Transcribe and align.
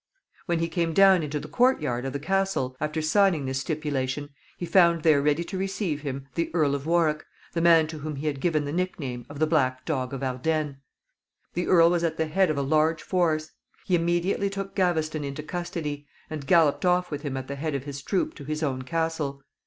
When 0.47 0.57
he 0.57 0.67
came 0.67 0.93
down 0.95 1.21
into 1.21 1.39
the 1.39 1.47
court 1.47 1.79
yard 1.79 2.05
of 2.05 2.13
the 2.13 2.19
castle, 2.19 2.75
after 2.81 3.03
signing 3.03 3.45
this 3.45 3.59
stipulation, 3.59 4.29
he 4.57 4.65
found 4.65 5.03
there 5.03 5.21
ready 5.21 5.43
to 5.43 5.59
receive 5.59 6.01
him 6.01 6.27
the 6.33 6.49
Earl 6.55 6.73
of 6.73 6.87
Warwick, 6.87 7.23
the 7.53 7.61
man 7.61 7.85
to 7.85 7.99
whom 7.99 8.15
he 8.15 8.25
had 8.25 8.39
given 8.41 8.65
the 8.65 8.71
nickname 8.71 9.27
of 9.29 9.37
the 9.37 9.45
Black 9.45 9.85
Dog 9.85 10.11
of 10.11 10.23
Ardenne. 10.23 10.77
The 11.53 11.67
earl 11.67 11.91
was 11.91 12.03
at 12.03 12.17
the 12.17 12.25
head 12.25 12.49
of 12.49 12.57
a 12.57 12.63
large 12.63 13.03
force. 13.03 13.51
He 13.85 13.93
immediately 13.93 14.49
took 14.49 14.73
Gaveston 14.73 15.23
into 15.23 15.43
custody, 15.43 16.07
and 16.31 16.47
galloped 16.47 16.83
off 16.83 17.11
with 17.11 17.21
him 17.21 17.37
at 17.37 17.47
the 17.47 17.53
head 17.55 17.75
of 17.75 17.83
his 17.83 18.01
troop 18.01 18.33
to 18.37 18.43
his 18.43 18.63
own 18.63 18.81
castle. 18.81 19.43